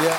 [0.00, 0.10] Wir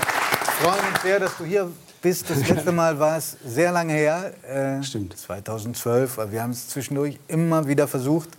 [0.61, 2.29] freuen uns sehr, dass du hier bist.
[2.29, 4.33] Das letzte Mal war es sehr lange her.
[4.43, 5.17] Äh, Stimmt.
[5.17, 6.19] 2012.
[6.19, 8.29] Aber wir haben es zwischendurch immer wieder versucht.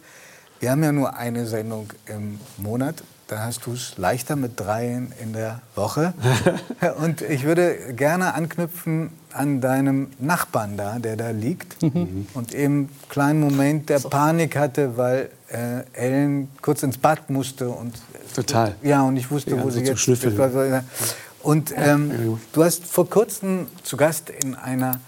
[0.60, 3.02] Wir haben ja nur eine Sendung im Monat.
[3.26, 6.14] Da hast du es leichter mit dreien in der Woche.
[6.98, 11.82] Und ich würde gerne anknüpfen an deinem Nachbarn da, der da liegt.
[11.82, 12.26] Mhm.
[12.34, 17.68] und eben einen kleinen Moment der Panik hatte, weil äh, Ellen kurz ins Bad musste
[17.68, 17.94] und
[18.34, 18.74] total.
[18.82, 21.16] Ja und ich wusste, ja, wo sie jetzt ist.
[21.42, 24.98] Und ähm, du hast vor kurzem zu Gast in einer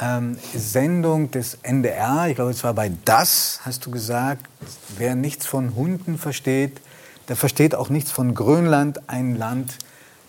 [0.00, 4.46] ähm, Sendung des NDR, ich glaube, es war bei Das, hast du gesagt,
[4.98, 6.80] wer nichts von Hunden versteht,
[7.28, 9.78] der versteht auch nichts von Grönland, ein Land,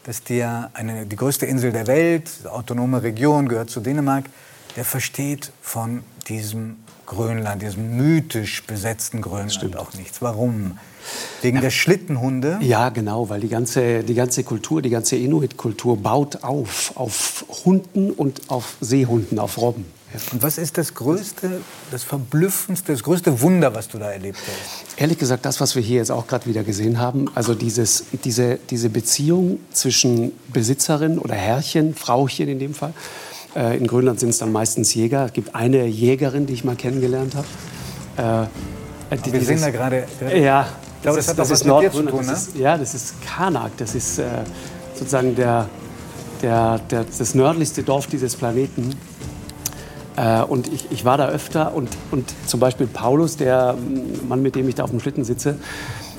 [0.04, 4.26] das dir eine, die größte Insel der Welt, autonome Region, gehört zu Dänemark,
[4.76, 10.22] der versteht von diesem Grönland, diesem mythisch besetzten Grönland auch nichts.
[10.22, 10.78] Warum?
[11.42, 11.62] Wegen ja.
[11.62, 12.58] der Schlittenhunde?
[12.62, 18.12] Ja, genau, weil die ganze, die ganze Kultur, die ganze Inuit-Kultur baut auf, auf Hunden
[18.12, 19.86] und auf Seehunden, auf Robben.
[20.32, 25.00] Und was ist das größte, das verblüffendste, das größte Wunder, was du da erlebt hast?
[25.00, 28.60] Ehrlich gesagt, das, was wir hier jetzt auch gerade wieder gesehen haben, also dieses, diese,
[28.70, 32.94] diese Beziehung zwischen Besitzerin oder Herrchen, Frauchen in dem Fall.
[33.56, 35.26] Äh, in Grönland sind es dann meistens Jäger.
[35.26, 38.48] Es gibt eine Jägerin, die ich mal kennengelernt habe.
[39.12, 40.08] Äh, die, wir sehen da gerade.
[40.36, 40.68] Ja,
[41.02, 42.56] glaube, das, das, hat das ist Nordgrönland.
[42.56, 42.62] Ne?
[42.62, 43.72] ja, das ist Kanak.
[43.78, 44.26] Das ist äh,
[44.94, 45.70] sozusagen der,
[46.42, 48.96] der, der, das nördlichste Dorf dieses Planeten.
[50.22, 53.76] Äh, und ich, ich, war da öfter und, und zum Beispiel Paulus, der
[54.28, 55.56] Mann, mit dem ich da auf dem Schlitten sitze,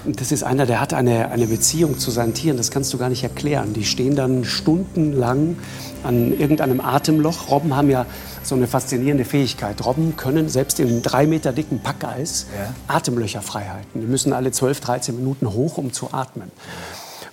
[0.04, 3.08] das ist einer, der hat eine, eine Beziehung zu seinen Tieren, das kannst du gar
[3.08, 3.72] nicht erklären.
[3.72, 5.56] Die stehen dann stundenlang
[6.02, 7.48] an irgendeinem Atemloch.
[7.50, 8.04] Robben haben ja
[8.42, 9.84] so eine faszinierende Fähigkeit.
[9.86, 12.74] Robben können selbst in drei Meter dicken Packeis ja.
[12.92, 14.00] Atemlöcher frei halten.
[14.00, 16.50] Die müssen alle 12, 13 Minuten hoch, um zu atmen.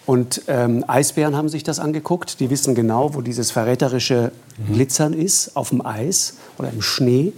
[0.05, 2.39] Und ähm, Eisbären haben sich das angeguckt.
[2.39, 4.73] Die wissen genau, wo dieses verräterische mhm.
[4.73, 7.33] Glitzern ist, auf dem Eis oder im Schnee.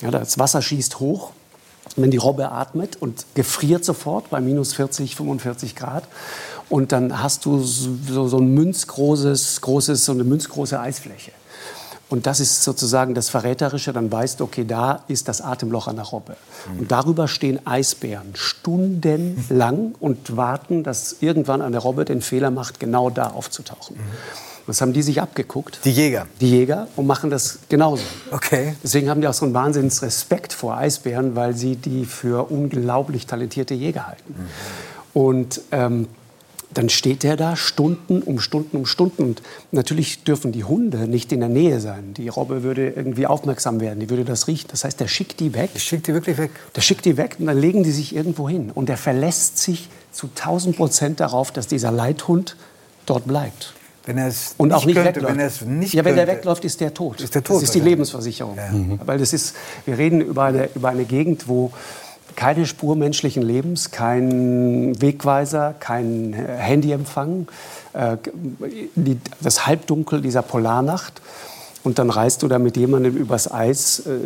[0.00, 1.32] Ja, das Wasser schießt hoch,
[1.96, 6.04] wenn die Robbe atmet und gefriert sofort bei minus 40, 45 Grad.
[6.68, 11.32] Und dann hast du so, so ein münzgroßes, großes, so eine münzgroße Eisfläche.
[12.12, 13.94] Und das ist sozusagen das Verräterische.
[13.94, 16.36] Dann weißt du, okay, da ist das Atemloch an der Robbe.
[16.70, 16.80] Mhm.
[16.80, 22.78] Und darüber stehen Eisbären stundenlang und warten, dass irgendwann an der Robbe den Fehler macht,
[22.78, 23.96] genau da aufzutauchen.
[23.96, 24.02] Mhm.
[24.66, 25.80] Das haben die sich abgeguckt.
[25.86, 26.26] Die Jäger?
[26.42, 28.04] Die Jäger und machen das genauso.
[28.30, 28.76] Okay.
[28.84, 33.72] Deswegen haben die auch so einen Wahnsinnsrespekt vor Eisbären, weil sie die für unglaublich talentierte
[33.72, 34.34] Jäger halten.
[34.36, 35.18] Mhm.
[35.18, 36.08] Und ähm,
[36.74, 39.22] dann steht der da Stunden um Stunden um Stunden.
[39.22, 42.14] Und natürlich dürfen die Hunde nicht in der Nähe sein.
[42.14, 44.68] Die Robbe würde irgendwie aufmerksam werden, die würde das riechen.
[44.70, 45.72] Das heißt, der schickt die weg.
[45.74, 46.50] Der schickt die wirklich weg?
[46.74, 48.70] Der schickt die weg und dann legen die sich irgendwo hin.
[48.72, 52.56] Und der verlässt sich zu 1000 Prozent darauf, dass dieser Leithund
[53.06, 53.74] dort bleibt.
[54.04, 55.34] Wenn er es und auch nicht könnte, wegläuft.
[55.34, 56.26] Wenn er es nicht ja, wenn könnte.
[56.26, 57.20] der wegläuft, ist der tot.
[57.20, 58.56] Ist der tot das ist die Lebensversicherung.
[58.56, 58.70] Ja.
[58.72, 58.98] Mhm.
[59.04, 59.54] Weil das ist,
[59.86, 61.70] wir reden über eine, über eine Gegend, wo
[62.36, 67.48] keine Spur menschlichen Lebens, kein Wegweiser, kein Handyempfang,
[67.92, 68.16] äh,
[69.40, 71.20] das Halbdunkel dieser Polarnacht.
[71.84, 74.20] Und dann reist du da mit jemandem übers Eis, äh,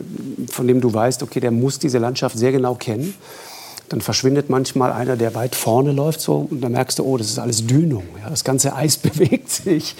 [0.50, 3.14] von dem du weißt, okay, der muss diese Landschaft sehr genau kennen.
[3.88, 7.28] Dann verschwindet manchmal einer, der weit vorne läuft, so, und dann merkst du, oh, das
[7.28, 8.04] ist alles Dünung.
[8.22, 9.94] Ja, das ganze Eis bewegt sich.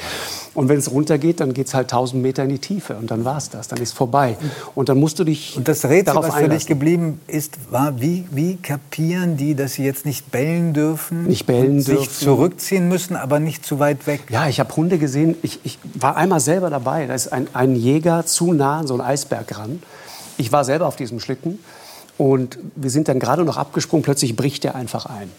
[0.55, 3.27] Und wenn es runtergeht, dann geht es halt 1000 Meter in die Tiefe und dann
[3.27, 4.39] war es das, dann ist vorbei.
[4.75, 8.25] Und dann musst du dich Und das Rätsel, was für dich geblieben ist, war, wie,
[8.31, 11.25] wie kapieren die, dass sie jetzt nicht bellen dürfen?
[11.25, 12.25] Nicht bellen sich dürfen.
[12.25, 14.23] zurückziehen müssen, aber nicht zu weit weg?
[14.31, 15.37] Ja, ich habe Hunde gesehen.
[15.43, 17.07] Ich, ich war einmal selber dabei.
[17.07, 19.83] Da ist ein, ein Jäger zu nah an so einen Eisberg ran.
[20.39, 21.59] Ich war selber auf diesem Schlitten.
[22.19, 25.31] Und wir sind dann gerade noch abgesprungen, plötzlich bricht er einfach ein.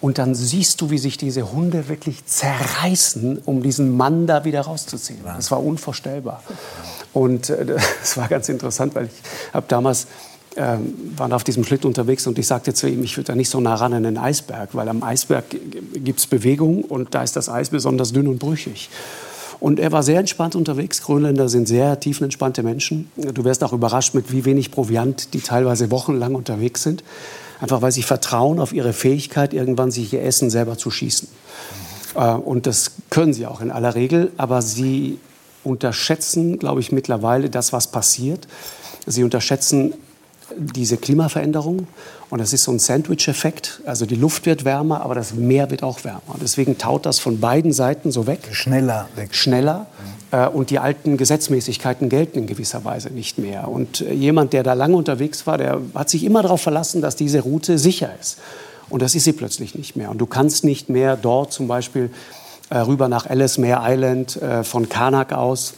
[0.00, 4.62] Und dann siehst du, wie sich diese Hunde wirklich zerreißen, um diesen Mann da wieder
[4.62, 5.20] rauszuziehen.
[5.24, 6.42] Das war unvorstellbar.
[7.12, 7.66] Und äh,
[8.00, 10.06] das war ganz interessant, weil ich habe damals
[10.56, 13.50] ähm, waren auf diesem Schlitten unterwegs und ich sagte zu ihm, ich würde da nicht
[13.50, 15.44] so nah ran an den Eisberg, weil am Eisberg
[15.94, 18.90] gibt es Bewegung und da ist das Eis besonders dünn und brüchig.
[19.60, 21.02] Und er war sehr entspannt unterwegs.
[21.02, 23.10] Grönländer sind sehr tiefenentspannte Menschen.
[23.16, 27.04] Du wirst auch überrascht, mit wie wenig Proviant die teilweise wochenlang unterwegs sind.
[27.60, 31.28] Einfach weil sie vertrauen auf ihre Fähigkeit, irgendwann sich ihr Essen selber zu schießen.
[32.14, 32.40] Mhm.
[32.40, 34.32] Und das können sie auch in aller Regel.
[34.38, 35.18] Aber sie
[35.62, 38.48] unterschätzen, glaube ich, mittlerweile das, was passiert.
[39.06, 39.94] Sie unterschätzen
[40.56, 41.86] diese Klimaveränderung.
[42.30, 43.80] Und das ist so ein Sandwich-Effekt.
[43.84, 46.36] Also die Luft wird wärmer, aber das Meer wird auch wärmer.
[46.40, 48.40] Deswegen taut das von beiden Seiten so weg.
[48.52, 49.34] Schneller weg.
[49.34, 49.86] Schneller.
[50.32, 50.48] Mhm.
[50.54, 53.68] und die alten Gesetzmäßigkeiten gelten in gewisser Weise nicht mehr.
[53.68, 57.16] Und äh, jemand, der da lange unterwegs war, der hat sich immer darauf verlassen, dass
[57.16, 58.38] diese Route sicher ist.
[58.88, 60.10] Und das ist sie plötzlich nicht mehr.
[60.10, 62.10] Und du kannst nicht mehr dort zum Beispiel
[62.70, 65.74] äh, rüber nach Ellesmere Island, äh, von Kanak aus,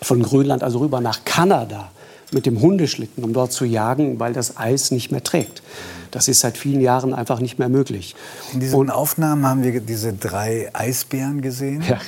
[0.00, 1.90] von Grönland, also rüber nach Kanada
[2.32, 5.62] mit dem Hundeschlitten, um dort zu jagen, weil das Eis nicht mehr trägt.
[6.10, 8.14] Das ist seit vielen Jahren einfach nicht mehr möglich.
[8.52, 11.82] In diesen und, Aufnahmen haben wir diese drei Eisbären gesehen.
[11.88, 11.98] Ja.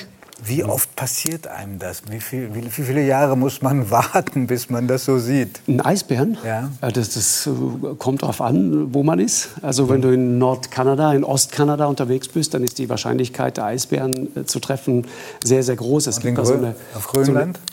[0.45, 2.01] Wie oft passiert einem das?
[2.09, 5.61] Wie, viel, wie, viele Jahre muss man warten, bis man das so sieht?
[5.67, 6.37] Ein Eisbären?
[6.43, 6.69] Ja.
[6.81, 9.49] Das, das äh, kommt darauf an, wo man ist.
[9.61, 14.43] Also wenn du in Nordkanada, in Ostkanada unterwegs bist, dann ist die Wahrscheinlichkeit, Eisbären äh,
[14.43, 15.07] zu treffen,
[15.43, 16.07] sehr, sehr groß.
[16.07, 17.57] Es Und gibt so eine, auf Grönland?
[17.57, 17.72] So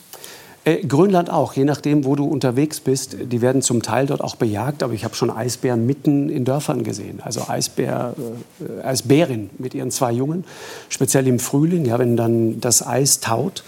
[0.65, 3.17] äh, Grönland auch, je nachdem, wo du unterwegs bist.
[3.21, 6.85] Die werden zum Teil dort auch bejagt, aber ich habe schon Eisbären mitten in Dörfern
[6.85, 7.21] gesehen.
[7.23, 8.15] Also Eisbär,
[8.61, 10.45] äh, Eisbärin mit ihren zwei Jungen,
[10.91, 13.65] speziell im Frühling, ja, wenn dann das Eis taut.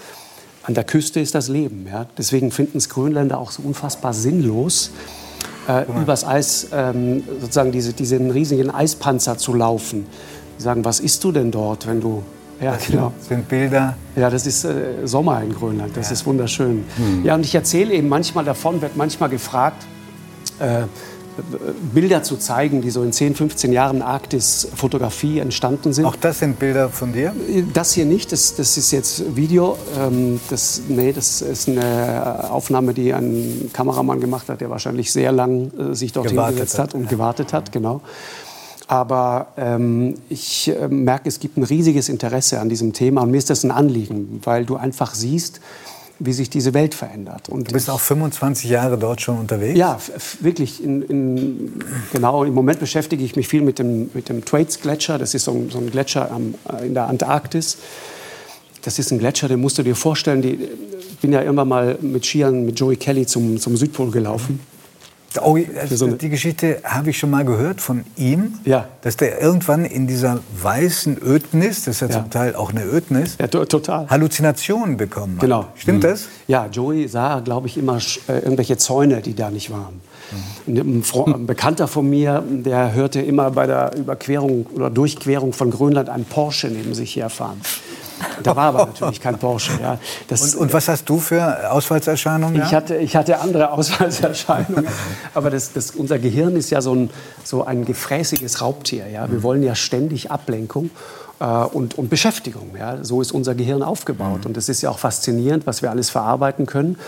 [0.64, 1.86] An der Küste ist das Leben.
[1.90, 2.06] Ja.
[2.18, 4.90] Deswegen finden es Grönländer auch so unfassbar sinnlos,
[5.68, 10.06] äh, übers Eis ähm, sozusagen diese, diesen riesigen Eispanzer zu laufen.
[10.58, 12.22] Die sagen, was isst du denn dort, wenn du
[12.60, 13.12] ja, das genau.
[13.20, 13.96] sind Bilder.
[14.16, 15.96] Ja, das ist äh, Sommer in Grönland.
[15.96, 16.12] Das ja.
[16.12, 16.84] ist wunderschön.
[16.96, 17.24] Hm.
[17.24, 19.84] Ja, und ich erzähle eben manchmal davon, wird manchmal gefragt,
[20.58, 20.82] äh,
[21.94, 26.04] Bilder zu zeigen, die so in 10, 15 Jahren Arktis-Fotografie entstanden sind.
[26.04, 27.34] Auch das sind Bilder von dir?
[27.72, 29.78] Das hier nicht, das, das ist jetzt Video.
[29.98, 35.32] Ähm, das, nee, das ist eine Aufnahme, die ein Kameramann gemacht hat, der wahrscheinlich sehr
[35.32, 37.72] lang äh, sich dorthin gesetzt hat und gewartet hat.
[37.72, 38.02] Genau.
[38.88, 43.38] Aber ähm, ich äh, merke, es gibt ein riesiges Interesse an diesem Thema und mir
[43.38, 45.60] ist das ein Anliegen, weil du einfach siehst,
[46.18, 47.48] wie sich diese Welt verändert.
[47.48, 49.78] Und du bist auch 25 Jahre dort schon unterwegs?
[49.78, 49.98] Ja,
[50.40, 50.82] wirklich.
[50.82, 51.72] In, in,
[52.12, 55.18] genau, im Moment beschäftige ich mich viel mit dem, mit dem Thwaites-Gletscher.
[55.18, 57.78] Das ist so ein, so ein Gletscher am, äh, in der Antarktis.
[58.82, 60.42] Das ist ein Gletscher, den musst du dir vorstellen.
[60.42, 60.58] Die,
[61.10, 64.60] ich bin ja immer mal mit Skiern mit Joey Kelly zum, zum Südpol gelaufen.
[65.40, 68.86] Oh, also die Geschichte habe ich schon mal gehört von ihm, ja.
[69.02, 72.22] dass der irgendwann in dieser weißen Ödnis, das ist ja, ja.
[72.22, 74.08] zum Teil auch eine Ödnis, ja, total.
[74.08, 75.40] Halluzinationen bekommen hat.
[75.40, 75.66] Genau.
[75.76, 76.08] Stimmt mhm.
[76.08, 76.28] das?
[76.48, 77.98] Ja, Joey sah, glaube ich, immer
[78.28, 80.00] äh, irgendwelche Zäune, die da nicht waren.
[80.66, 80.78] Mhm.
[80.78, 81.04] Ein,
[81.34, 86.24] ein, Bekannter von mir, der hörte immer bei der Überquerung oder Durchquerung von Grönland einen
[86.24, 87.60] Porsche neben sich herfahren.
[88.42, 89.72] Da war aber natürlich kein Porsche.
[89.80, 89.98] Ja.
[90.28, 92.62] Das, und, und, was hast du für Ausfallserscheinungen?
[92.62, 94.86] Ich, hatte, ich hatte andere Ausfallserscheinungen.
[95.34, 97.10] aber das, das, unser Gehirn ist ja so ein,
[97.44, 99.08] so ein gefräßiges Raubtier.
[99.08, 99.30] Ja.
[99.30, 100.90] Wir wollen ja ständig Ablenkung
[101.40, 102.70] äh, und, und, Beschäftigung.
[102.78, 103.02] Ja.
[103.02, 104.40] So ist unser Gehirn aufgebaut.
[104.40, 104.46] Mhm.
[104.46, 106.98] Und es ist ja auch faszinierend, was wir alles verarbeiten können.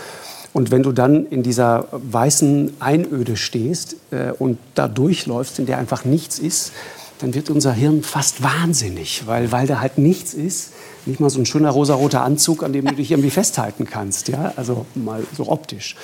[0.53, 5.77] Und wenn du dann in dieser weißen Einöde stehst äh, und da durchläufst, in der
[5.77, 6.71] einfach nichts ist,
[7.19, 10.71] dann wird unser Hirn fast wahnsinnig, weil, weil da halt nichts ist
[11.05, 14.53] nicht mal so ein schöner rosaroter Anzug, an dem du dich irgendwie festhalten kannst, ja,
[14.55, 15.95] also mal so optisch.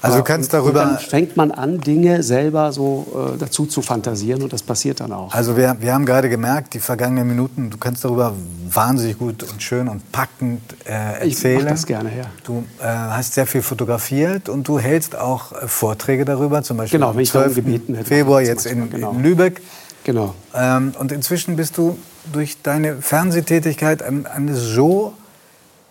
[0.00, 0.82] Also du kannst darüber.
[0.82, 4.98] Und dann fängt man an, Dinge selber so äh, dazu zu fantasieren und das passiert
[4.98, 5.32] dann auch.
[5.32, 8.34] Also wir, wir haben gerade gemerkt, die vergangenen Minuten, du kannst darüber
[8.68, 11.58] wahnsinnig gut und schön und packend äh, erzählen.
[11.58, 12.24] Ich mach das gerne, ja.
[12.42, 16.98] Du äh, hast sehr viel fotografiert und du hältst auch äh, Vorträge darüber, zum Beispiel
[16.98, 17.54] genau, am 12.
[17.54, 19.12] Gebeten Februar jetzt in, genau.
[19.12, 19.62] in Lübeck.
[20.04, 20.34] Genau.
[20.54, 21.98] Ähm, und inzwischen bist du
[22.32, 25.14] durch deine Fernsehtätigkeit eine so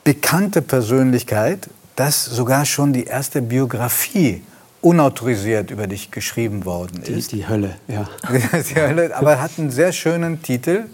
[0.03, 4.41] bekannte Persönlichkeit, dass sogar schon die erste Biografie
[4.81, 7.31] unautorisiert über dich geschrieben worden ist.
[7.31, 8.09] Die, die Hölle, ja.
[8.69, 10.85] die Hölle, aber hat einen sehr schönen Titel,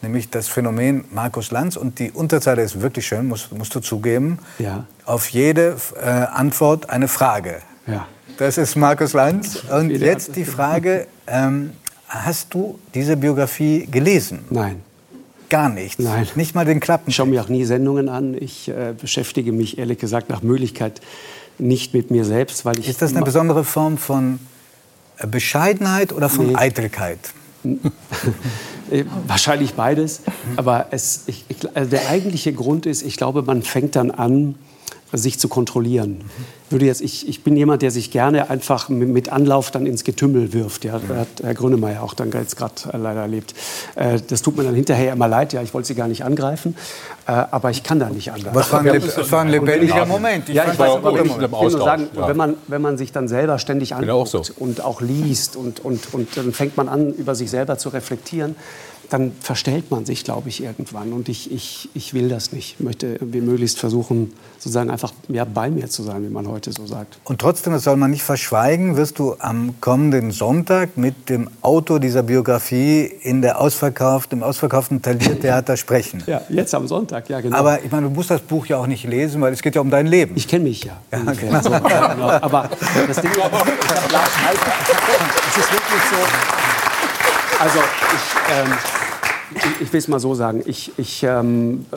[0.00, 1.76] nämlich das Phänomen Markus Lanz.
[1.76, 4.38] Und die Unterzeile ist wirklich schön, musst, musst du zugeben.
[4.58, 4.86] Ja.
[5.04, 7.60] Auf jede äh, Antwort eine Frage.
[7.86, 8.06] Ja.
[8.38, 9.56] Das ist Markus Lanz.
[9.70, 11.72] Und jetzt die Frage, ähm,
[12.22, 14.40] Hast du diese Biografie gelesen?
[14.50, 14.82] Nein.
[15.50, 15.98] Gar nichts?
[15.98, 16.28] Nein.
[16.36, 17.10] Nicht mal den Klappen?
[17.10, 18.34] Ich schaue mir auch nie Sendungen an.
[18.38, 21.00] Ich äh, beschäftige mich ehrlich gesagt nach Möglichkeit
[21.58, 22.88] nicht mit mir selbst, weil ich.
[22.88, 24.38] Ist das eine besondere Form von
[25.18, 26.54] äh, Bescheidenheit oder von nee.
[26.54, 27.18] Eitelkeit?
[28.90, 30.20] Äh, wahrscheinlich beides.
[30.56, 34.56] Aber es, ich, ich, also der eigentliche Grund ist, ich glaube, man fängt dann an,
[35.16, 36.20] sich zu kontrollieren.
[36.70, 40.52] Würde jetzt, ich, ich bin jemand, der sich gerne einfach mit Anlauf dann ins Getümmel
[40.52, 40.84] wirft.
[40.84, 43.54] Ja, das hat Herr Grönemeyer auch dann jetzt gerade äh, leider erlebt.
[43.94, 45.52] Äh, das tut mir dann hinterher immer leid.
[45.52, 46.74] Ja, ich wollte Sie gar nicht angreifen,
[47.26, 48.54] äh, aber ich kann da nicht anders.
[48.54, 50.48] Was war ein, das war ein lebendiger Moment.
[50.48, 52.28] Ich ja, ich weiß, aber ich will nur sagen, ja.
[52.28, 54.42] wenn, man, wenn man sich dann selber ständig anguckt auch so.
[54.56, 58.56] und auch liest und, und, und dann fängt man an, über sich selber zu reflektieren,
[59.10, 61.12] dann verstellt man sich, glaube ich, irgendwann.
[61.12, 62.76] Und ich, ich, ich will das nicht.
[62.78, 66.72] Ich möchte wie möglichst versuchen, sozusagen einfach ja, bei mir zu sein, wie man heute
[66.72, 67.18] so sagt.
[67.24, 72.00] Und trotzdem, das soll man nicht verschweigen, wirst du am kommenden Sonntag mit dem Autor
[72.00, 76.22] dieser Biografie in der ausverkauften, im ausverkauften Taliertheater sprechen.
[76.26, 77.56] Ja, jetzt am Sonntag, ja, genau.
[77.56, 79.80] Aber ich meine, du musst das Buch ja auch nicht lesen, weil es geht ja
[79.80, 80.34] um dein Leben.
[80.36, 81.00] Ich kenne mich ja.
[81.12, 81.60] ja, genau.
[81.60, 82.28] So, genau.
[82.30, 82.70] Aber
[83.06, 84.30] das Ding ist, ich habe Lars.
[85.56, 86.63] Es ist wirklich so
[87.60, 88.72] Also ich, ähm,
[89.54, 90.62] ich, ich will es mal so sagen.
[90.66, 91.96] Ich, ich ähm, äh,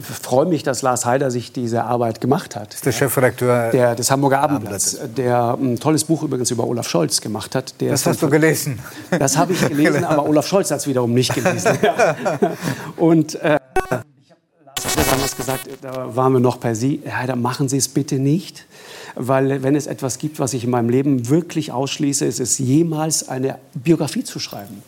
[0.00, 2.68] freue mich, dass Lars Heider sich diese Arbeit gemacht hat.
[2.68, 6.88] Das ist der Chefredakteur der, des Hamburger Abendblatts, der ein tolles Buch übrigens über Olaf
[6.88, 7.74] Scholz gemacht hat.
[7.78, 8.78] das hast du gelesen?
[9.10, 10.08] Das habe ich gelesen, genau.
[10.08, 11.78] aber Olaf Scholz hat es wiederum nicht gelesen.
[12.96, 14.02] Und äh, ich habe
[14.64, 18.66] Lars damals gesagt, da waren wir noch per Sie, Heider, machen Sie es bitte nicht
[19.16, 23.28] weil wenn es etwas gibt, was ich in meinem Leben wirklich ausschließe, ist es jemals
[23.28, 24.82] eine Biografie zu schreiben.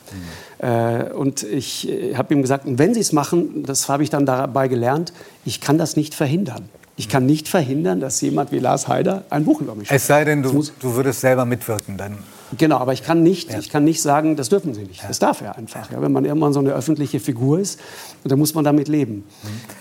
[0.61, 0.67] Mhm.
[0.67, 4.27] Äh, und ich äh, habe ihm gesagt, wenn Sie es machen, das habe ich dann
[4.27, 5.13] dabei gelernt,
[5.45, 6.69] ich kann das nicht verhindern.
[6.97, 10.01] Ich kann nicht verhindern, dass jemand wie Lars Heider ein Buch über mich schreibt.
[10.01, 12.19] Es sei denn, du, du würdest selber mitwirken, dann
[12.57, 13.59] Genau, aber ich kann nicht, ja.
[13.59, 15.03] ich kann nicht sagen, das dürfen Sie nicht.
[15.03, 15.09] Ja.
[15.09, 15.91] Das darf er einfach.
[15.91, 17.79] Ja, wenn man irgendwann so eine öffentliche Figur ist,
[18.25, 19.25] dann muss man damit leben.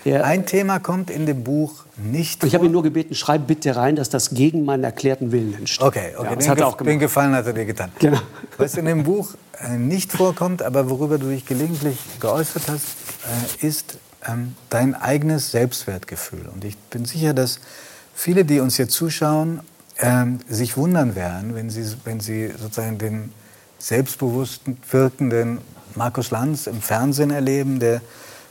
[0.04, 0.14] Mhm.
[0.22, 2.44] Ein Thema kommt in dem Buch nicht.
[2.44, 5.86] Ich habe ihn nur gebeten, schreib bitte rein, dass das gegen meinen erklärten Willen entsteht.
[5.86, 6.36] Okay, okay.
[6.36, 6.92] Das den, hat er auch gemacht.
[6.92, 7.92] den Gefallen hat er dir getan.
[8.00, 8.20] Genau.
[8.58, 12.86] Was in dem Buch äh, nicht vorkommt, aber worüber du dich gelegentlich geäußert hast,
[13.62, 13.98] äh, ist
[14.28, 16.48] ähm, dein eigenes Selbstwertgefühl.
[16.54, 17.60] Und ich bin sicher, dass
[18.14, 19.62] viele, die uns hier zuschauen,
[20.00, 23.32] ähm, sich wundern werden, wenn sie, wenn sie sozusagen den
[23.80, 24.62] selbstbewusst
[24.92, 25.60] wirkenden
[25.96, 28.02] Markus Lanz im Fernsehen erleben, der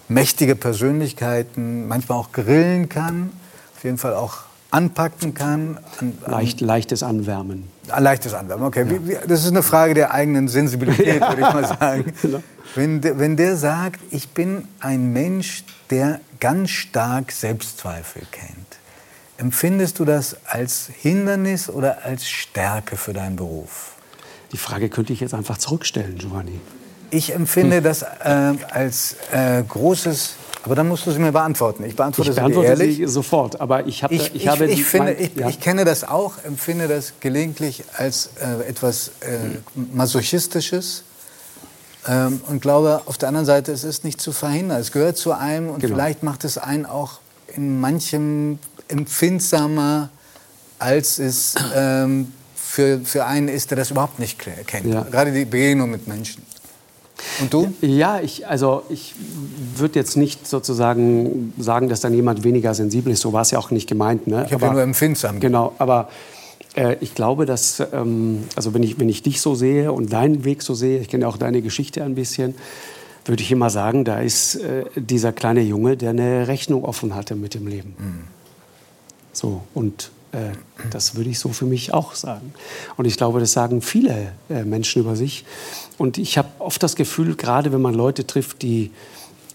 [0.08, 3.30] mächtige Persönlichkeiten manchmal auch grillen kann,
[3.76, 4.38] auf jeden Fall auch
[4.70, 5.78] anpacken kann.
[5.98, 7.68] An, an Leicht, leichtes Anwärmen.
[7.88, 8.84] Ein leichtes Anwärmen, okay.
[9.06, 9.20] Ja.
[9.26, 11.28] Das ist eine Frage der eigenen Sensibilität, ja.
[11.28, 12.12] würde ich mal sagen.
[12.22, 12.42] genau.
[12.74, 18.65] wenn, der, wenn der sagt, ich bin ein Mensch, der ganz stark Selbstzweifel kennt,
[19.38, 23.92] Empfindest du das als Hindernis oder als Stärke für deinen Beruf?
[24.52, 26.60] Die Frage könnte ich jetzt einfach zurückstellen, Giovanni.
[27.10, 27.84] Ich empfinde hm.
[27.84, 31.84] das äh, als äh, großes aber dann musst du sie mir beantworten.
[31.84, 32.96] Ich beantworte, ich beantworte ehrlich.
[32.96, 33.60] sie sofort.
[33.60, 35.48] Aber ich, hab, ich, ich, ich habe ich, finde, mein, ich, ja.
[35.48, 39.58] ich, kenne das auch, empfinde das gelegentlich als äh, etwas äh,
[39.92, 41.04] masochistisches
[42.08, 44.80] ähm, und glaube auf der anderen Seite, es ist nicht zu verhindern.
[44.80, 45.94] Es gehört zu einem und genau.
[45.94, 47.20] vielleicht macht es einen auch
[47.54, 50.10] in manchem empfindsamer,
[50.78, 54.86] als es ähm, für, für einen ist, der das überhaupt nicht kennt.
[54.86, 55.02] Ja.
[55.02, 56.42] Gerade die Begegnung mit Menschen.
[57.40, 57.72] Und du?
[57.80, 59.14] Ja, ich, also ich
[59.76, 63.20] würde jetzt nicht sozusagen sagen, dass dann jemand weniger sensibel ist.
[63.20, 64.26] So war es ja auch nicht gemeint.
[64.26, 64.44] Ne?
[64.46, 65.40] Ich habe ja nur empfindsam.
[65.40, 66.10] Genau, aber
[66.76, 70.44] äh, ich glaube, dass, ähm, also wenn ich, wenn ich dich so sehe und deinen
[70.44, 72.54] Weg so sehe, ich kenne auch deine Geschichte ein bisschen,
[73.24, 77.34] würde ich immer sagen, da ist äh, dieser kleine Junge, der eine Rechnung offen hatte
[77.34, 77.94] mit dem Leben.
[77.98, 78.35] Mhm.
[79.36, 80.52] So, und äh,
[80.90, 82.54] das würde ich so für mich auch sagen.
[82.96, 85.44] Und ich glaube, das sagen viele äh, Menschen über sich.
[85.98, 88.92] Und ich habe oft das Gefühl, gerade wenn man Leute trifft, die,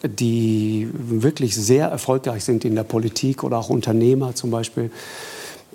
[0.03, 4.91] die wirklich sehr erfolgreich sind in der Politik oder auch Unternehmer zum Beispiel,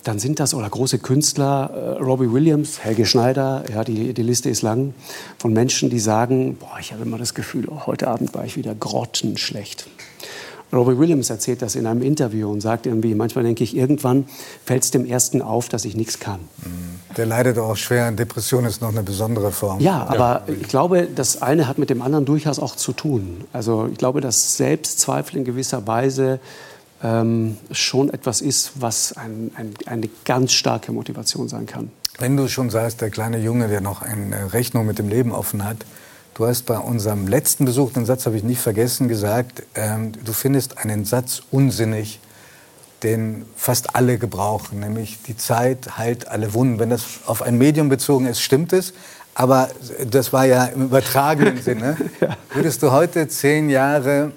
[0.05, 4.49] dann sind das oder große Künstler, äh, Robbie Williams, Helge Schneider, ja, die, die Liste
[4.49, 4.95] ist lang,
[5.37, 8.57] von Menschen, die sagen, boah, ich habe immer das Gefühl, oh, heute Abend war ich
[8.57, 9.89] wieder grottenschlecht.
[10.73, 14.27] Robbie Williams erzählt das in einem Interview und sagt irgendwie, manchmal denke ich, irgendwann
[14.65, 16.41] fällt es dem Ersten auf, dass ich nichts kann.
[17.17, 19.81] Der leidet auch schwer an Depression, ist noch eine besondere Form.
[19.81, 20.55] Ja, aber ja.
[20.61, 23.45] ich glaube, das eine hat mit dem anderen durchaus auch zu tun.
[23.53, 26.41] Also ich glaube, dass Selbstzweifel in gewisser Weise
[27.03, 31.91] ähm, schon etwas ist, was ein, ein, eine ganz starke Motivation sein kann.
[32.19, 35.65] Wenn du schon sagst, der kleine Junge, der noch eine Rechnung mit dem Leben offen
[35.65, 35.79] hat,
[36.37, 40.35] Du hast bei unserem letzten Besuch, den Satz habe ich nicht vergessen, gesagt, ähm, du
[40.35, 42.21] findest einen Satz unsinnig,
[43.03, 46.79] den fast alle gebrauchen, nämlich die Zeit heilt alle Wunden.
[46.79, 48.93] Wenn das auf ein Medium bezogen ist, stimmt es.
[49.35, 49.71] Aber
[50.11, 51.97] das war ja im übertragenen Sinne.
[52.21, 52.37] ja.
[52.53, 54.33] Würdest du heute, zehn Jahre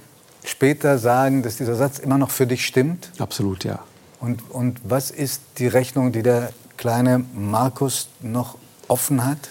[0.45, 3.11] später, sagen, dass dieser Satz immer noch für dich stimmt?
[3.19, 3.79] Absolut, ja.
[4.21, 9.49] Und, und was ist die Rechnung, die der kleine Markus noch offen hat?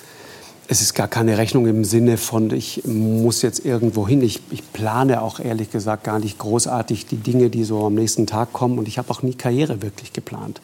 [0.70, 4.20] Es ist gar keine Rechnung im Sinne von, ich muss jetzt irgendwo hin.
[4.20, 8.26] Ich, ich, plane auch ehrlich gesagt gar nicht großartig die Dinge, die so am nächsten
[8.26, 8.78] Tag kommen.
[8.78, 10.60] Und ich habe auch nie Karriere wirklich geplant,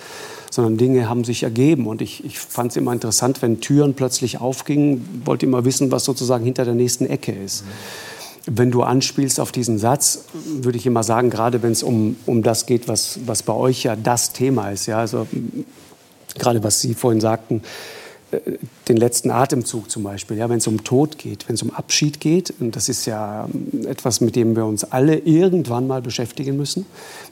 [0.50, 1.86] sondern Dinge haben sich ergeben.
[1.86, 6.04] Und ich, ich fand es immer interessant, wenn Türen plötzlich aufgingen, wollte immer wissen, was
[6.04, 7.64] sozusagen hinter der nächsten Ecke ist.
[7.64, 7.68] Mhm.
[8.58, 12.42] Wenn du anspielst auf diesen Satz, würde ich immer sagen, gerade wenn es um, um
[12.42, 15.26] das geht, was, was bei euch ja das Thema ist, ja, also
[16.38, 17.62] gerade was Sie vorhin sagten,
[18.88, 22.20] den letzten Atemzug zum Beispiel, ja, wenn es um Tod geht, wenn es um Abschied
[22.20, 26.56] geht, und das ist ja ähm, etwas, mit dem wir uns alle irgendwann mal beschäftigen
[26.56, 26.86] müssen.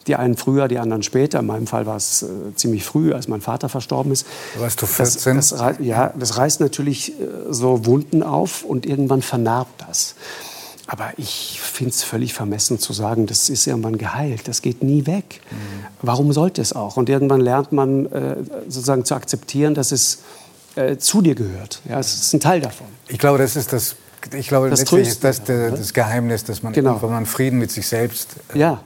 [0.07, 1.41] Die einen früher, die anderen später.
[1.41, 4.27] In meinem Fall war es äh, ziemlich früh, als mein Vater verstorben ist.
[4.59, 5.37] Warst du 14?
[5.37, 10.15] Das, das, ja, das reißt natürlich äh, so Wunden auf und irgendwann vernarbt das.
[10.93, 15.07] Aber ich finde es völlig vermessen zu sagen, das ist irgendwann geheilt, das geht nie
[15.07, 15.41] weg.
[15.51, 15.57] Mhm.
[16.03, 16.99] Warum sollte es auch?
[16.99, 18.37] Und irgendwann lernt man äh,
[18.69, 20.19] sozusagen zu akzeptieren, dass es
[20.77, 21.81] äh, zu dir gehört.
[21.89, 22.87] Ja, es ist ein Teil davon.
[23.09, 23.97] Ich glaube, das ist das
[24.35, 26.95] ich glaube, das letztlich ist das der, das Geheimnis, dass man genau.
[26.95, 28.37] irgendwann Frieden mit sich selbst.
[28.55, 28.81] Äh, ja,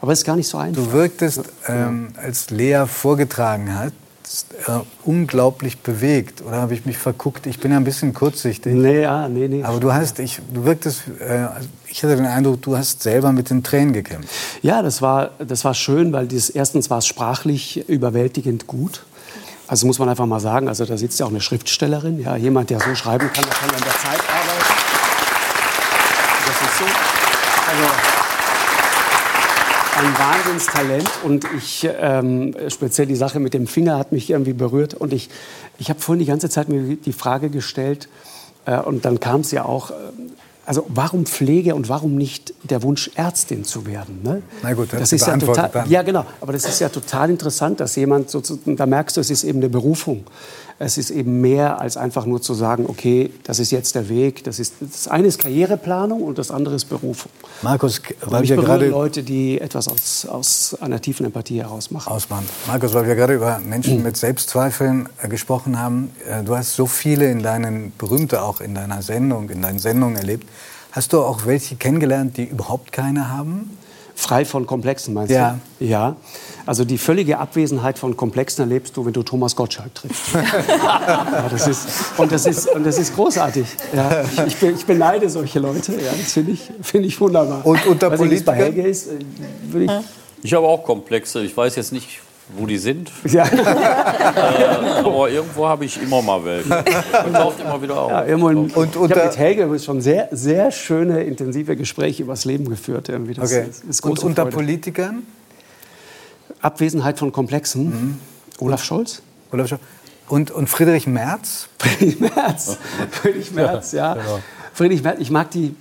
[0.00, 0.82] aber es ist gar nicht so einfach.
[0.82, 3.92] Du wirktest, ähm, als Lea vorgetragen hat,
[4.66, 6.42] äh, unglaublich bewegt.
[6.42, 7.46] Oder habe ich mich verguckt?
[7.46, 8.74] Ich bin ja ein bisschen kurzsichtig.
[8.74, 9.62] Nee, ja, nee, nee.
[9.62, 11.46] Aber du hast, ich, du wirktest, äh,
[11.86, 14.28] ich hatte den Eindruck, du hast selber mit den Tränen gekämpft.
[14.62, 19.04] Ja, das war, das war schön, weil dieses, erstens war es sprachlich überwältigend gut.
[19.68, 22.70] Also muss man einfach mal sagen, also da sitzt ja auch eine Schriftstellerin, ja, jemand,
[22.70, 24.74] der so schreiben kann, der kann an der Zeit arbeiten.
[26.46, 26.84] Das ist so.
[27.68, 28.16] Also,
[29.98, 34.94] ein Wahnsinnstalent und ich, ähm, speziell die Sache mit dem Finger hat mich irgendwie berührt
[34.94, 35.30] und ich,
[35.78, 38.08] ich habe vorhin die ganze Zeit mir die Frage gestellt
[38.66, 39.94] äh, und dann kam es ja auch, äh,
[40.66, 44.20] also warum Pflege und warum nicht der Wunsch, Ärztin zu werden?
[44.22, 44.42] Ne?
[44.62, 45.88] Na gut, das, das ist ja total, dann.
[45.88, 49.30] ja genau, aber das ist ja total interessant, dass jemand, so, da merkst du, es
[49.30, 50.24] ist eben eine Berufung.
[50.78, 54.44] Es ist eben mehr als einfach nur zu sagen, okay, das ist jetzt der Weg.
[54.44, 57.32] Das, ist, das eine ist Karriereplanung und das andere ist Berufung.
[57.62, 62.12] Markus, weil wir gerade Leute, die etwas aus, aus einer tiefen Empathie heraus machen.
[62.12, 62.46] Ausmachen.
[62.66, 66.10] Markus, weil wir gerade über Menschen mit Selbstzweifeln äh, gesprochen haben.
[66.28, 70.16] Äh, du hast so viele in deinen berühmte auch in deiner Sendung, in deinen Sendungen
[70.16, 70.46] erlebt.
[70.96, 73.76] Hast du auch welche kennengelernt, die überhaupt keine haben?
[74.14, 75.60] Frei von Komplexen, meinst ja.
[75.78, 75.84] du?
[75.84, 76.16] Ja.
[76.64, 80.32] Also die völlige Abwesenheit von Komplexen erlebst du, wenn du Thomas Gottschalk triffst.
[80.34, 81.86] ja, das ist,
[82.16, 83.66] und, das ist, und das ist großartig.
[83.94, 85.92] Ja, ich, ich, ich beneide solche Leute.
[85.92, 87.66] Ja, das finde ich, find ich wunderbar.
[87.66, 88.72] Und unter Politikern?
[88.72, 89.18] ist, äh,
[89.68, 90.44] würde ich...
[90.44, 91.42] Ich habe auch Komplexe.
[91.42, 93.10] Ich weiß jetzt nicht, wo die sind.
[93.26, 93.44] Ja.
[93.44, 96.84] äh, aber irgendwo habe ich immer mal welche.
[97.26, 98.10] Und taucht immer wieder auf.
[98.10, 102.32] Ja, und, und, und ich habe mit Helge schon sehr, sehr schöne, intensive Gespräche über
[102.32, 103.08] das Leben geführt.
[103.08, 103.34] Irgendwie.
[103.34, 103.66] Das okay.
[103.68, 104.56] ist, ist und unter Freude.
[104.56, 105.22] Politikern?
[106.60, 107.84] Abwesenheit von Komplexen.
[107.84, 108.20] Mhm.
[108.60, 109.22] Olaf Scholz.
[109.52, 109.80] Olaf Scholz.
[110.28, 111.68] Und, und Friedrich Merz?
[111.78, 112.78] Friedrich Merz.
[113.10, 114.14] Friedrich Merz, ja.
[114.14, 114.40] Genau.
[114.72, 115.74] Friedrich Merz, ich mag die,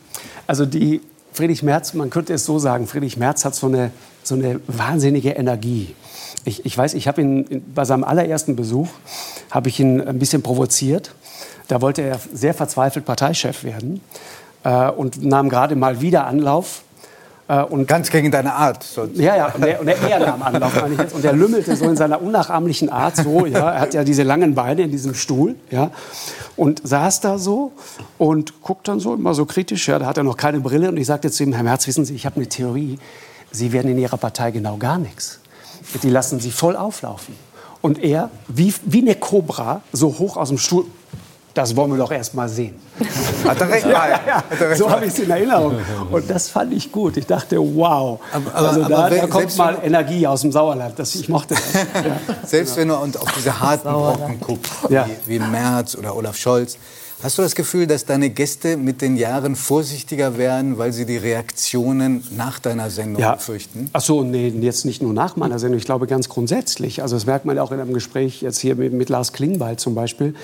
[0.48, 1.02] also die,
[1.34, 3.92] Friedrich Merz, man könnte es so sagen, Friedrich Merz hat so eine,
[4.28, 5.96] so eine wahnsinnige Energie.
[6.46, 8.90] Ich, ich weiß, ich habe ihn bei seinem allerersten Besuch,
[9.52, 11.14] habe ich ihn ein bisschen provoziert.
[11.68, 14.02] Da wollte er sehr verzweifelt Parteichef werden
[14.64, 16.84] äh, und nahm gerade mal wieder Anlauf.
[17.48, 18.84] Äh, und Ganz gegen deine Art.
[18.84, 19.18] Sonst.
[19.18, 21.16] Ja, ja, und er, und er nahm Anlauf, meine ich jetzt.
[21.16, 24.56] Und er lümmelte so in seiner unnachahmlichen Art so, ja, er hat ja diese langen
[24.56, 25.92] Beine in diesem Stuhl, ja,
[26.56, 27.72] und saß da so
[28.18, 30.98] und guckt dann so immer so kritisch, ja, da hat er noch keine Brille und
[30.98, 32.98] ich sagte zu ihm, Herr Merz, wissen Sie, ich habe eine Theorie,
[33.56, 35.40] Sie werden in Ihrer Partei genau gar nichts
[36.02, 37.36] die lassen sie voll auflaufen.
[37.82, 40.86] Und er, wie, wie eine Kobra, so hoch aus dem Stuhl,
[41.54, 42.76] das wollen wir doch erst mal sehen.
[43.46, 43.86] Hat er recht?
[43.86, 44.20] Ja, ja,
[44.60, 44.76] ja.
[44.76, 45.78] So habe ich es in Erinnerung.
[46.12, 47.16] Und das fand ich gut.
[47.16, 48.20] Ich dachte, wow.
[48.34, 51.00] Aber, aber, also da, da kommt mal Energie aus dem Sauerland.
[51.00, 51.64] Das, ich mochte das.
[52.50, 56.78] Selbst wenn du auf diese harten Brocken guckst, wie, wie Merz oder Olaf Scholz,
[57.24, 61.18] Hast du das Gefühl, dass deine Gäste mit den Jahren vorsichtiger werden, weil sie die
[61.18, 63.38] Reaktionen nach deiner Sendung ja.
[63.38, 63.90] fürchten?
[63.94, 65.80] Ach so, nee, jetzt nicht nur nach meiner Sendung.
[65.80, 67.02] Ich glaube ganz grundsätzlich.
[67.02, 69.96] Also das merkt man auch in einem Gespräch jetzt hier mit, mit Lars Klingbeil zum
[69.96, 70.36] Beispiel.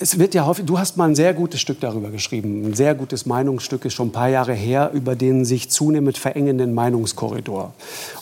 [0.00, 2.96] Es wird ja häufig, du hast mal ein sehr gutes Stück darüber geschrieben, ein sehr
[2.96, 7.72] gutes Meinungsstück, ist schon ein paar Jahre her, über den sich zunehmend verengenden Meinungskorridor.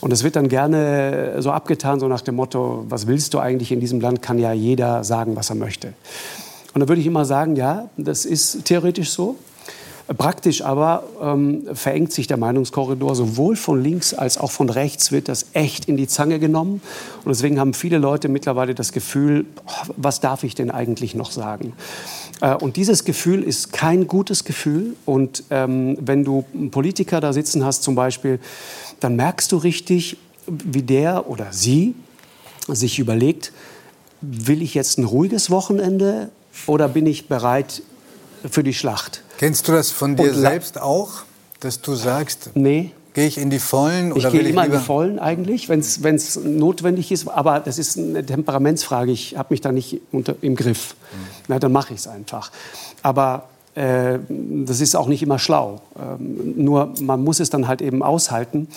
[0.02, 3.72] Und es wird dann gerne so abgetan, so nach dem Motto, was willst du eigentlich
[3.72, 5.94] in diesem Land, kann ja jeder sagen, was er möchte.
[6.74, 9.36] Und da würde ich immer sagen, ja, das ist theoretisch so.
[10.18, 15.28] Praktisch aber ähm, verengt sich der Meinungskorridor sowohl von links als auch von rechts wird
[15.28, 16.82] das echt in die Zange genommen.
[17.24, 19.46] Und deswegen haben viele Leute mittlerweile das Gefühl,
[19.96, 21.72] was darf ich denn eigentlich noch sagen?
[22.40, 24.96] Äh, und dieses Gefühl ist kein gutes Gefühl.
[25.06, 28.40] Und ähm, wenn du einen Politiker da sitzen hast zum Beispiel,
[29.00, 31.94] dann merkst du richtig, wie der oder sie
[32.68, 33.52] sich überlegt,
[34.20, 36.30] will ich jetzt ein ruhiges Wochenende
[36.66, 37.82] oder bin ich bereit
[38.48, 39.22] für die Schlacht?
[39.38, 41.22] Kennst du das von dir selbst auch,
[41.60, 42.92] dass du sagst, nee.
[43.14, 44.12] gehe ich in die Vollen?
[44.12, 47.28] Oder ich gehe immer in die Vollen eigentlich, wenn es notwendig ist.
[47.28, 49.12] Aber das ist eine Temperamentsfrage.
[49.12, 50.94] Ich habe mich da nicht unter, im Griff.
[51.12, 51.16] Mhm.
[51.48, 52.50] Na, dann mache ich es einfach.
[53.02, 55.80] Aber äh, das ist auch nicht immer schlau.
[55.98, 58.68] Ähm, nur man muss es dann halt eben aushalten.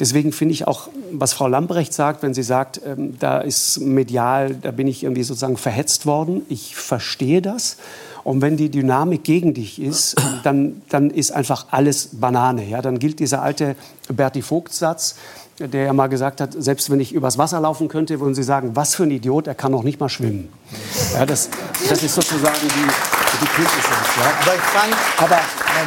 [0.00, 4.54] Deswegen finde ich auch, was Frau Lambrecht sagt, wenn sie sagt, ähm, da ist medial,
[4.54, 6.42] da bin ich irgendwie sozusagen verhetzt worden.
[6.48, 7.76] Ich verstehe das.
[8.24, 12.66] Und wenn die Dynamik gegen dich ist, dann, dann ist einfach alles Banane.
[12.66, 12.82] Ja?
[12.82, 13.76] Dann gilt dieser alte
[14.08, 15.16] Berti Vogt-Satz,
[15.58, 18.70] der ja mal gesagt hat, selbst wenn ich übers Wasser laufen könnte, würden Sie sagen,
[18.74, 20.48] was für ein Idiot, er kann noch nicht mal schwimmen.
[21.12, 21.50] Ja, das,
[21.88, 24.06] das ist sozusagen die, die Quintessenz.
[24.16, 24.32] Ja.
[24.42, 25.38] Aber ich fand, aber,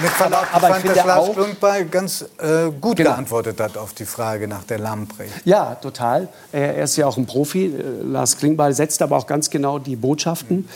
[0.02, 3.12] mit Verlaub, aber, aber ich fand, dass Lars Klungbeil ganz äh, gut genau.
[3.12, 5.34] geantwortet hat auf die Frage nach der Lamprecht.
[5.46, 6.28] Ja, total.
[6.52, 7.74] Er, er ist ja auch ein Profi.
[8.04, 10.68] Lars Klingbeil setzt aber auch ganz genau die Botschaften.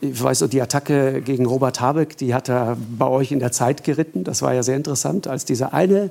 [0.00, 3.84] ich weiß, die Attacke gegen Robert Habeck, die hat er bei euch in der Zeit
[3.84, 4.24] geritten.
[4.24, 6.10] Das war ja sehr interessant, als dieser eine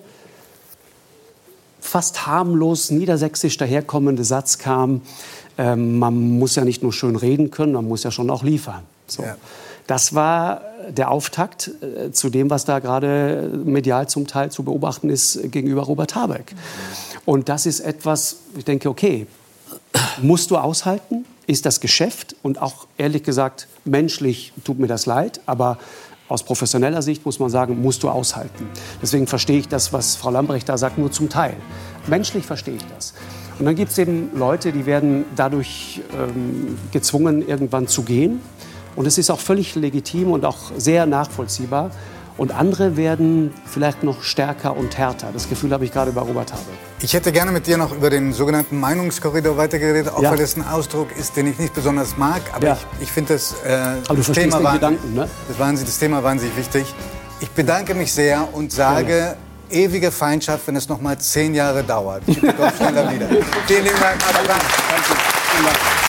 [1.83, 5.01] fast harmlos niedersächsisch daherkommende Satz kam,
[5.57, 8.83] äh, man muss ja nicht nur schön reden können, man muss ja schon auch liefern.
[9.05, 9.23] So.
[9.23, 9.36] Ja.
[9.87, 15.09] Das war der Auftakt äh, zu dem, was da gerade medial zum Teil zu beobachten
[15.09, 16.55] ist gegenüber Robert Habeck.
[17.25, 19.27] Und das ist etwas, ich denke, okay,
[20.21, 25.41] musst du aushalten, ist das Geschäft und auch ehrlich gesagt menschlich tut mir das leid,
[25.45, 25.77] aber
[26.29, 28.67] aus professioneller Sicht muss man sagen, musst du aushalten.
[29.01, 31.55] Deswegen verstehe ich das, was Frau Lambrecht da sagt, nur zum Teil.
[32.07, 33.13] Menschlich verstehe ich das.
[33.59, 38.41] Und dann gibt es eben Leute, die werden dadurch ähm, gezwungen, irgendwann zu gehen.
[38.95, 41.91] Und es ist auch völlig legitim und auch sehr nachvollziehbar.
[42.36, 45.29] Und andere werden vielleicht noch stärker und härter.
[45.32, 46.65] Das Gefühl habe ich gerade bei Robert Habeck.
[47.01, 50.32] Ich hätte gerne mit dir noch über den sogenannten Meinungskorridor weitergeredet, auch ja.
[50.32, 52.41] weil das ein Ausdruck ist, den ich nicht besonders mag.
[52.53, 52.77] Aber ja.
[52.97, 53.73] ich, ich finde das, äh,
[54.08, 55.29] aber das Thema den war, Gedanken, ne?
[55.47, 56.86] das, waren, das Thema wahnsinnig wichtig.
[57.39, 59.36] Ich bedanke mich sehr und sage,
[59.69, 59.77] ja.
[59.77, 62.23] ewige Feindschaft, wenn es noch mal zehn Jahre dauert.
[62.25, 63.27] Ich schneller wieder.
[63.67, 64.19] Vielen lieben Dank.
[64.19, 64.47] Danke.
[64.47, 65.93] Danke.